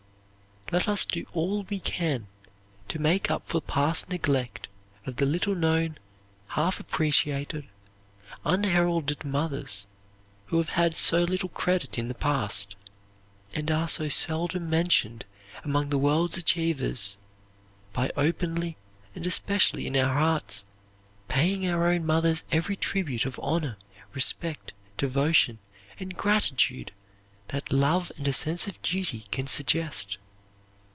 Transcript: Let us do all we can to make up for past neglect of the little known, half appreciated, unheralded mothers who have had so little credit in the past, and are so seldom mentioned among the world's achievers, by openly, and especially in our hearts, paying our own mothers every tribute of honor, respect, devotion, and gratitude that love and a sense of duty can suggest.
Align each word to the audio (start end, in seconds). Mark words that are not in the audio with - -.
Let 0.71 0.87
us 0.87 1.03
do 1.05 1.25
all 1.33 1.63
we 1.63 1.81
can 1.81 2.27
to 2.87 2.97
make 2.97 3.29
up 3.29 3.45
for 3.45 3.59
past 3.59 4.07
neglect 4.07 4.69
of 5.05 5.17
the 5.17 5.25
little 5.25 5.53
known, 5.53 5.97
half 6.47 6.79
appreciated, 6.79 7.67
unheralded 8.45 9.25
mothers 9.25 9.85
who 10.45 10.59
have 10.59 10.69
had 10.69 10.95
so 10.95 11.25
little 11.25 11.49
credit 11.49 11.97
in 11.97 12.07
the 12.07 12.13
past, 12.13 12.77
and 13.53 13.69
are 13.69 13.89
so 13.89 14.07
seldom 14.07 14.69
mentioned 14.69 15.25
among 15.65 15.89
the 15.89 15.97
world's 15.97 16.37
achievers, 16.37 17.17
by 17.91 18.09
openly, 18.15 18.77
and 19.13 19.27
especially 19.27 19.87
in 19.87 19.97
our 19.97 20.13
hearts, 20.17 20.63
paying 21.27 21.67
our 21.67 21.85
own 21.85 22.05
mothers 22.05 22.45
every 22.49 22.77
tribute 22.77 23.25
of 23.25 23.37
honor, 23.43 23.75
respect, 24.13 24.71
devotion, 24.97 25.59
and 25.99 26.15
gratitude 26.15 26.93
that 27.49 27.73
love 27.73 28.09
and 28.15 28.25
a 28.25 28.31
sense 28.31 28.67
of 28.69 28.81
duty 28.81 29.25
can 29.31 29.47
suggest. 29.47 30.17